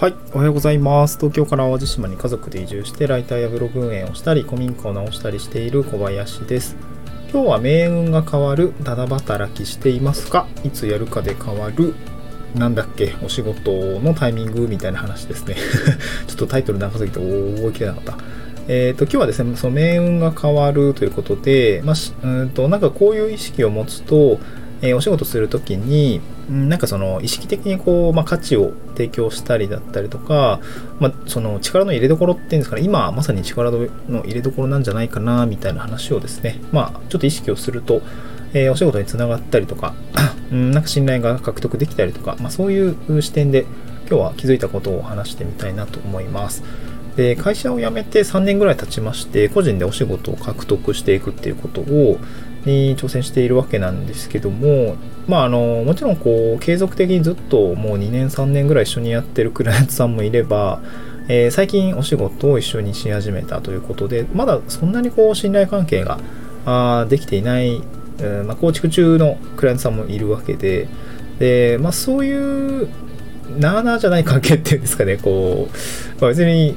[0.00, 1.16] はい、おはようございます。
[1.18, 6.76] 東京から淡路島に家族で移住して、ライターやブログ運営をしたり、古民家を直したりしている小林です。
[7.32, 10.46] 今日は命運が変わる、ただ働きしていますか？
[10.62, 11.96] いつやるかで変わる、
[12.54, 15.56] なんだっけ、お仕事のタイミングみたいな話ですね。
[16.28, 18.18] ちょっとタイトル長すぎて覚えきれなかった。
[18.68, 24.38] えっ、と、今日はですね、その命運が変わるということで、まあ、うんと、なんかこういう意識を持つと、
[24.80, 30.60] えーお仕事するときに、なんかその意識的にこう、まあ、価値を提供したりだったりとか、
[30.98, 38.02] まあ、その力の入れどころっていうんですかね、今まさに力の入れどころなんじゃないかな、みたいな話をですね、まあ、ちょっと意識をすると、
[38.54, 39.94] えーお仕事につながったりとか、
[40.50, 43.66] なんか信頼が獲得できたりとか、まあ、そういう視点で
[44.08, 46.62] 今日は気づいたことを話してみたいなと思います。
[47.18, 52.16] で会社を辞めて3年ぐらい経ちまして個人でお仕事を獲得していくっていうことを
[52.64, 60.80] に挑戦しているわけなんですけどもまああのもちろんこう継続的にずっともう2年3年ぐらい一緒にやってるクライアントさんもいれば、
[61.28, 66.18] えー最近お仕事を一緒にし始めたということでまだそんなにこう信頼関係が
[66.64, 67.82] あできていない、
[68.20, 70.88] うんまあ、構築中のクライアントさんもいるわけで
[71.38, 72.88] で、まあ、そういう
[73.58, 76.76] なあなあじゃない関係っていうんですかねこう、まあ、別に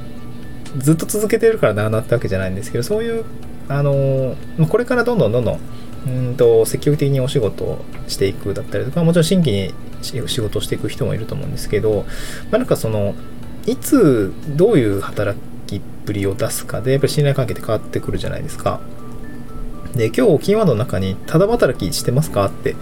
[0.78, 3.24] ずっと続けてるからなあなってわけじゃないんですけどそういう
[3.68, 5.60] あのまこれからどんどんどんどん
[6.06, 12.04] うんと積極的にお仕事をしていくだったりとかもちろん新規に仕事をしていく人もいると思うんですけど、
[12.50, 13.14] まあ、なんかその
[13.66, 18.80] いつどういう働きっぷりを出すかでやっぱり信頼関係って変わってくるじゃないですか。
[19.94, 22.74] で今日キーワードの中に「ただ働きしてますか?」って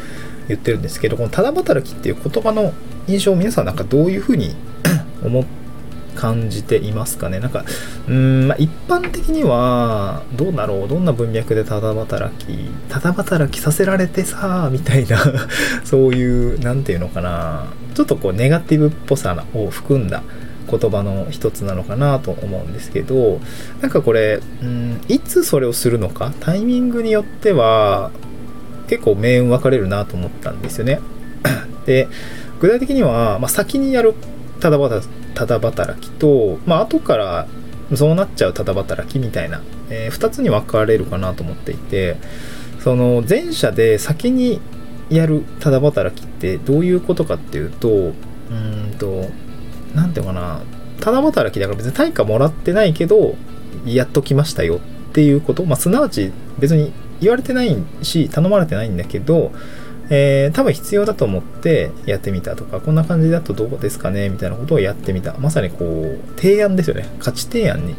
[0.48, 2.72] 言ってるんですけどこの「ただ働き」っていう言葉の
[3.08, 4.54] 印象を皆さんなんかどういうふうに
[5.24, 5.59] 思って
[6.20, 7.40] 感じていますかね。
[7.40, 7.64] なんか
[8.06, 10.88] うん、まあ、一般的にはどうだろう。
[10.88, 15.18] どんな文脈でただ働きただ働きさせられてさみたいな
[15.82, 17.64] そういうなんていうのかな。
[17.94, 20.22] ちょっとこうネガティブっぽさを含んだ
[20.70, 23.40] 言葉の一つなのかなと思うんですけど
[23.80, 28.10] なんかこれうんいつそれをするのかタイミングによっては
[28.88, 31.00] 結構命運分かれるなと思ったんですよね。
[31.86, 32.08] で
[32.60, 34.14] 具体的には、まあ、先にやる
[34.60, 37.46] ただ働ただ働きと、まあ後から
[37.94, 42.16] そうなっちゃうただ働きみたいな、え2つに分かれるかなと思っていて
[42.80, 44.60] その前者で先に
[45.10, 49.28] やるただ働きってどういうことかっていうとうんと
[49.94, 50.62] 何ていうかな
[51.00, 53.34] ただ働きだから別に対価もらってないけど
[53.84, 59.52] やっときましたよっていうこと、まあ、すなわち別に言われてないし頼まれてないんだけど
[60.10, 65.34] えー多分必要だと思ってやってみたとかこんな感じだとどうですかねみたいなことをやってみた。
[65.38, 67.08] まさにこう提案ですよね。
[67.20, 67.94] 価値提案に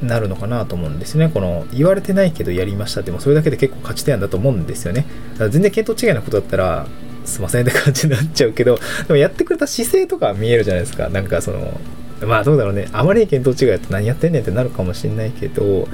[0.00, 1.28] なるのかなと思うんですね。
[1.28, 5.04] この言われてないけどやりましたってもそれだけで結構価値提案だと思うんですよね。
[5.32, 6.86] だから全然見当違いなことだったら
[7.24, 11.08] すいませんって感じになっちゃうけどでもやってくれた姿勢とか見えるじゃないですか。
[11.08, 11.80] なんかその
[12.24, 12.88] まあどうだろうね。
[12.92, 15.88] あまりに見当違いだと何やってんねんってなるかもしんないけど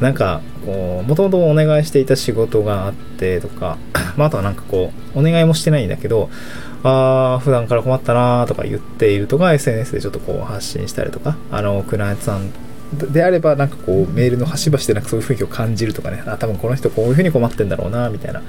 [0.00, 3.76] なんかこうもともとお願いしていた仕事があってとか、
[4.16, 6.30] まあ、あとはなんかこうお願いもしてないんだけど
[6.82, 12.50] あー普段から困ったなーとか言っているとか SNS でちょっとこう発信したりとかあのクライアントさん
[13.12, 18.42] であればなんかこうメールの端々でなんかそういう雰囲気を感じるとかねあ多分この人こういうふうに困ってんだろうなみたいな。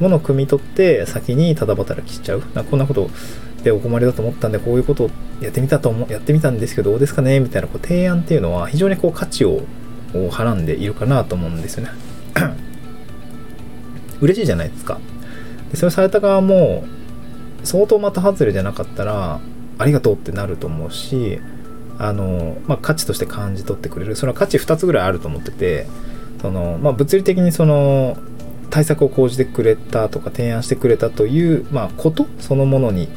[0.00, 2.40] ものを汲み取って先にただ働きしちゃう。
[2.52, 3.08] なんかこんなこと
[3.62, 5.10] でお困りだと思ったんでこういうことを
[5.40, 9.62] やってみたと思やってみたんですけどどうですかねみたいなこう提案っていうのは非常にこう価値を
[10.14, 11.90] をはらんでいるかなと思うんですよね。
[14.20, 14.98] 嬉しいじゃないですか。
[15.70, 16.84] でそれされた側も
[17.64, 19.40] 相当的外れじゃなかったら
[19.78, 21.40] ありがとうってなると思うし
[21.98, 24.16] あの、まあ、価値として感じ取ってくれる。
[24.16, 25.86] その価値2つぐらいあると思ってて
[26.42, 28.16] その、まあ、物理的にその
[28.70, 33.08] 対策を講じてくれたとか提案してくれたという、まあ、ことそのものに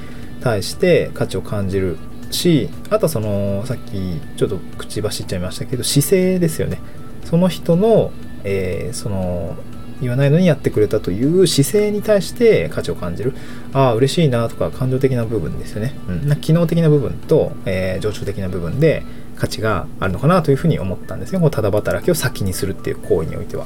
[0.42, 1.98] 対して価値を感じる
[2.32, 6.80] しあとそのさっきちょっと口走っちゃいましたけど姿勢ですよね。
[7.26, 8.12] その人の,、
[8.44, 9.56] えーその
[10.00, 13.34] 言わないのにやってくれたという姿勢に対して価値を感じる。
[13.74, 19.04] ああ嬉しいなとか感情的な部分ですよね、うん、な機能的な部分と、えー情緒的な部分で
[19.36, 23.66] 価値があるのかなというふうに思ったんですねこのただ働きを先にするっていう行為においては。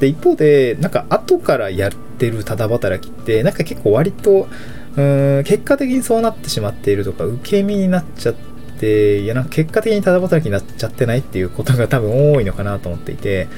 [0.00, 4.48] で一方でなんか後からやってるただ働きってなんか結構割と
[4.96, 8.34] うん結果的にそうなってしまっているとか受け身になっちゃっ
[8.78, 13.48] ていやなんか結果的にただ働きになっちゃってないっていうことが多分多いのかなと思っていて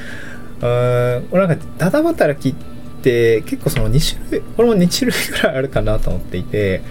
[0.61, 6.83] うーん俺なんかただ働きって結構その2種類これも2種類ぐらいあるかなと思っていて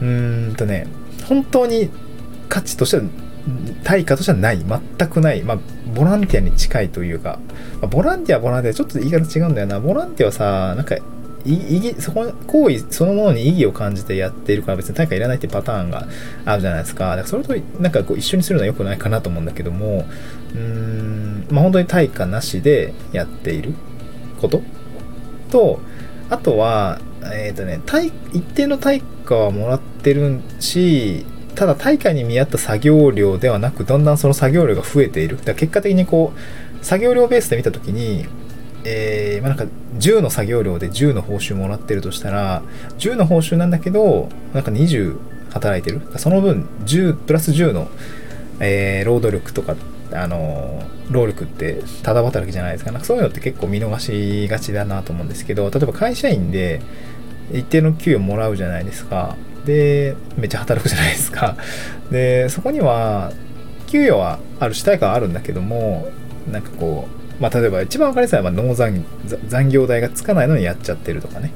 [0.00, 0.86] うーんとね
[1.28, 1.90] 本当に
[2.48, 3.02] 価値としては
[3.82, 5.58] 対価としてはない全くないまあ
[5.94, 7.38] ボランティアに近いというか、
[7.80, 9.80] まあボランティアはボランティアちょっと言い方違うんだよな。
[9.80, 10.96] ボランティアはさなんか
[11.44, 16.06] 意義そこ行為そのものに意義を感じてやっているから別に対価いらないってパターンが
[16.44, 17.10] あるじゃないですか。
[17.10, 20.06] だからそれとなんかこう一緒にするのは良くないかなと思うんだけども
[20.54, 23.74] うーんまあ本当に対価なしでやっている
[24.40, 24.62] こと？
[25.50, 25.80] と
[26.30, 35.36] あとはえっ、ー、とね対一定の対価はもらってるしただ対価に見合った作業量ではなくだんだんその作業量が増えている。
[35.36, 38.26] だから結果的にこう作業量ベースで見た時に
[38.84, 42.62] えー、まあ、なんか10の作業量で10の報酬もらってるとしたら
[42.98, 45.18] 10の報酬なんだけどなんか20
[45.50, 46.00] 働いてる？
[46.18, 47.88] その分10プラス10の、
[48.58, 49.76] えー、労働力とか
[50.12, 52.90] あの労力ってただ働きじゃないですか。
[52.90, 56.80] なんかそういうのって結構見逃しがちだなと思うんですけど例えば会社員で
[57.52, 59.36] 一定の給与もらうじゃないですか。
[59.64, 61.56] でめっちゃ働くじゃないですか。
[62.10, 63.32] でそこには
[63.86, 66.08] 給与はある主体感はあるんだけども
[66.50, 69.04] なんかこうまあ、例えば一番分かりやすいのは農残
[69.48, 71.52] 残業代がつかないのにやっちゃってるとかね。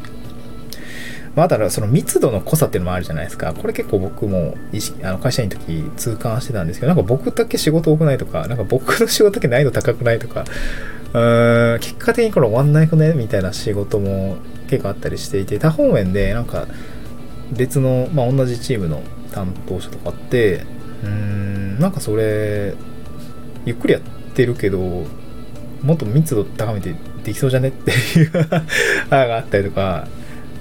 [1.37, 3.55] まあ、あとはその密度の濃さっていうのもあるじゃないですか。
[3.55, 10.45] これ結構僕も意識あの会社員の時痛感してたんですけど、なんか僕だけ仕事多くないとか、なんか僕の仕事だけ難易度高くないとか、
[11.13, 13.13] うーん結果的にこれ終わんないくね？
[13.13, 14.37] みたいな仕事も
[14.69, 16.67] 結構あったりしていて、多方面でなんか
[17.53, 20.65] 別の、まあ、同じチームの担当者とかって、
[21.05, 22.75] うーん、なんかそれ、
[23.67, 24.03] ゆっくりやっ
[24.35, 25.05] てるけど、
[25.83, 26.95] もっと密度高めて
[27.25, 27.69] できそうじゃね？
[27.69, 28.31] っていう
[29.11, 30.07] 案があったりとか、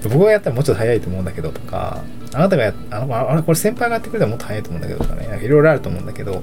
[0.04, 2.02] 僕がやったらもうちょっと早いと思うんだけどとか、
[2.32, 6.42] あなたがやあの、あれ、これ先輩がやってくれたらもっと早いと思うんだけどとかね、いろいろあると思うんだけど、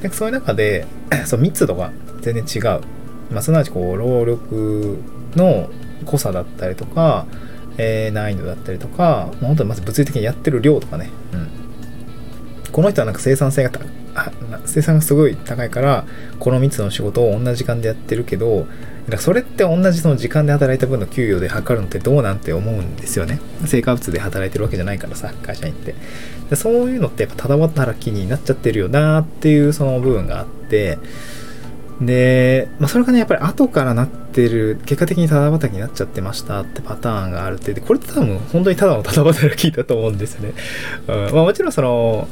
[0.00, 0.86] でそういう中で、
[1.26, 1.90] その密度が
[2.20, 2.80] 全然違う。
[3.30, 4.98] まあ、すなわちこう、労力
[5.36, 5.70] の
[6.04, 7.26] 濃さだったりとか、
[7.78, 11.48] えー、難易度だったりとか、本当にまず物理的にやってる量とかね、うん。
[12.70, 13.70] この人はなんか生産性が
[14.64, 16.04] 生産がすごい高いから
[16.38, 18.66] この3つの仕事を同じ時間でやってるけど
[19.18, 23.40] それって同じその時間で働いた分の給与で測るのってどうなんて思うんですよね。
[23.66, 25.94] 成果物で働いてるわけじゃないからさ会社員って。
[26.50, 30.98] でそういうのってやっぱただ働きになっちゃってるよなっていうその部分があって
[32.00, 40.54] で、まあ、それがねやっぱり後からなってる結果的にただ働きになっちゃってましたってパターンがあるってでこれって多分本当にただのただ働きだと思うんですよね、
[41.08, 42.28] うんまあ、もちろんその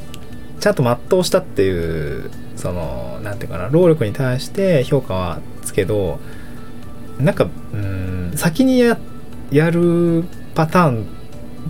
[0.61, 6.19] ちゃんと全うしたっていうその何て言うかな労力に対して評価はつけど
[7.19, 8.95] なんかうん先にや
[9.71, 10.23] る
[10.53, 11.07] パターン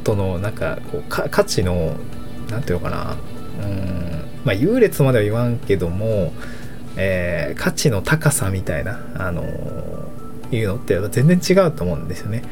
[0.04, 1.96] とのなんかこう価値の
[2.50, 3.18] 何て言うのかな
[3.66, 6.34] うんまあ優劣までは言わんけども、
[6.98, 9.44] えー、価値の高さみたいなあの
[10.52, 12.44] いうのって全然違うと思うんですよね。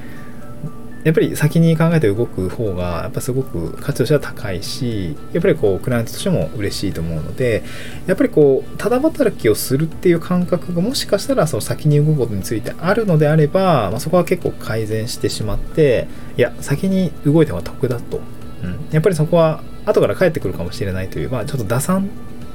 [1.04, 7.63] やっぱり先に考えて動く方がやっぱすごく価値としては高いしやっぱりこうクライアントとしても嬉しいと思うので
[8.06, 16.07] やっぱりこうただ働きをするっていう感覚がもしかしたらその先に動くことについてあるのであれば、まあ、そこは結構改善してしまって
[16.38, 18.19] いや先に動いた方が得だと、
[18.63, 22.10] うん、やっぱりそこは後から帰ってくるかもしれないという、まあ、ちょっと打算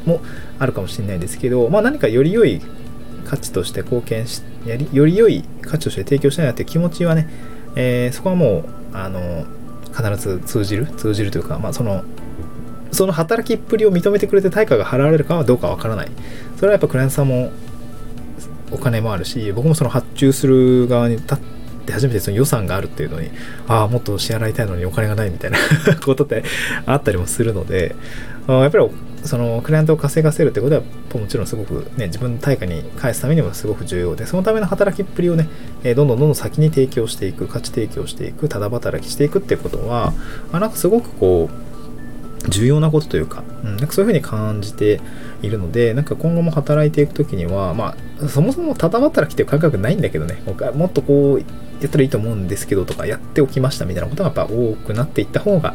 [0.05, 0.21] も
[0.59, 2.61] あるかもしれないですけど、まあ、何かより良い
[3.25, 7.29] 価値として貢献しやりより良い価値として提供したいなっていう気持ちはね
[7.77, 9.45] えー、そこはもうあの
[9.95, 12.05] 必ず通じる通じるというか、まあ、その
[12.93, 16.09] その働きっぷりを認めてくれて対価が払われるかはどうかわからない。
[16.57, 17.51] それはやっぱクライアントさんも
[18.71, 21.39] お金もあるし僕もその発注する側に立っ
[21.87, 23.31] て初めてその予算があるっていうのに
[23.69, 25.59] ああもっと支払いたいのにお金がないみたいな
[26.05, 26.43] ことって
[26.87, 27.95] あったりもするので
[28.47, 28.89] あやっぱり
[29.25, 30.83] そのクライアントを稼がせるってことは
[31.15, 35.49] もちろんすごくね自分の対価に返すためにもすごく重要でそのための働きっぷりをね、
[35.83, 40.13] えどんどんどんどん先に提供していく価値提供していくただ働きしていくってことは
[40.53, 41.65] あなんかすごくこう
[42.51, 45.01] 重要なことというか、うん、なんかそういうふうに感じて
[45.43, 50.43] いるのでなんか今後も働いていく時にはまあそもそもただ働きっていう感覚ないんだけどね
[50.75, 51.45] もっとこうや
[51.89, 55.75] ったらいいと思うんですけどとかやっておきましたみたいなことがやっぱ多くなっていった方が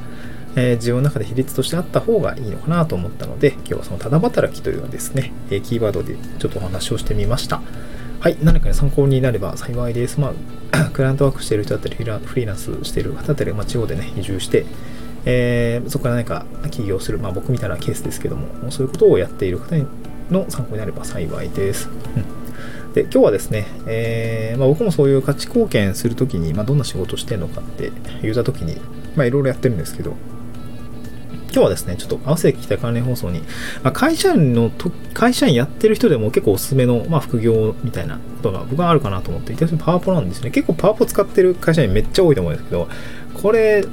[0.55, 7.61] えー、自分の中で比率としてあった方がいいのかなと思ったので、今日はそのただ働きというですね、え、キーワードでちょっとお話をしてみました。
[8.19, 10.19] はい、何かね、参考になれば幸いです。
[10.19, 10.33] ま
[10.71, 14.65] あ、 クライアントワークしている人だったり、フリーランスしている方だったり、まあ、地方でね、移住して、
[15.25, 19.75] えー、そこから何か起業する、まあ、僕みたいなケースですけども、そういうことをやっている方
[20.31, 21.89] の参考になれば幸いです。
[22.87, 27.91] うん、で今日はですね、えーまあ、僕もそういう価値貢献するときに、まあ、どんな仕事してるのかって
[28.21, 28.77] 言ったときに、
[29.15, 30.15] まあ、いろいろやってるんですけど、
[31.51, 33.41] 今日はですね、ちょっと合わせて聞きたい関連放送に、
[33.83, 40.51] まあ、会社員のと、会社員やってる人でも結構おすすめの、まあ、副業みたいなことが僕はあるかなと思っていて、パワポなんですね。
[40.51, 42.87] 結構パワポ使ってる会社員めっちゃ多いと思うんですけど、
[43.33, 43.85] これ、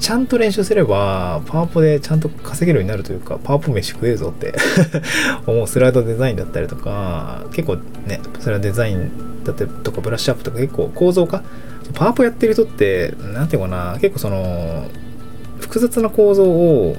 [0.00, 4.54] ちゃんと練習すれば、パワポでちゃんと稼げるようになるというか、パワポ飯食えるぞって
[5.46, 11.42] 思うスライドデザインだったりとか、結構ね、それはデザインだってとかブラッシュアップとか結構構造化？
[11.94, 14.86] パワポやってる人って何ていうかな結構その
[15.60, 16.96] 複雑な構造を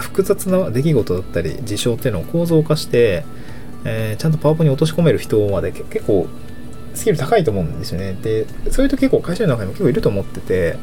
[0.00, 3.24] 複雑な出来事だったり事象っていうのを構造化して、
[3.84, 6.26] えー、ちゃんとパワポに落とし込める人まで結構
[6.94, 8.16] スキル高いと思うんですよね。
[8.22, 10.76] で、そういう人結構会社の中にも結構いると思ってて、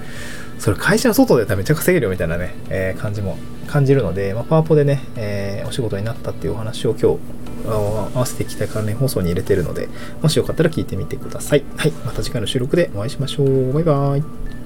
[0.57, 7.19] それ会社の外でやったらめっちゃ稼げるよみたいなね、えー、感じも感じるので、まあ、パワポでね、えー、お仕事になったっていうお話を今日
[7.67, 9.87] 合わせていきたい関連放送に入れてるので、
[10.21, 11.63] もしよかったら聞いてみてください。
[11.77, 13.73] はい、また次回の収録でお会いしましょう。
[13.73, 14.58] バイバーイ。